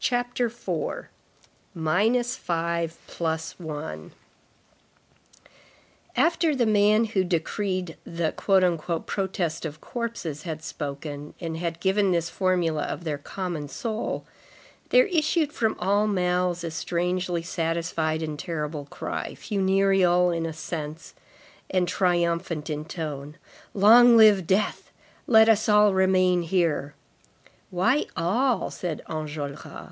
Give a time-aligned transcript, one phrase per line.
[0.00, 4.12] CHAPTER IV—MINUS FIVE, PLUS ONE
[6.16, 12.30] After the man who decreed the "protest of corpses" had spoken, and had given this
[12.30, 14.24] formula of their common soul,
[14.90, 21.12] there issued from all mouths a strangely satisfied and terrible cry, funereal in sense
[21.68, 23.36] and triumphant in tone:
[23.74, 24.90] "Long live death!
[25.26, 26.94] Let us all remain here!"
[27.70, 29.84] "Why all?" said Enjolras.